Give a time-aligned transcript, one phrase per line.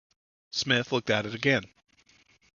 [0.49, 1.63] Smith looked at it again.